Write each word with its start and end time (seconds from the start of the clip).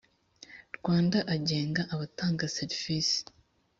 rwanda 0.77 1.19
agenga 1.35 1.81
abatanga 1.93 2.43
serivisi 2.57 3.19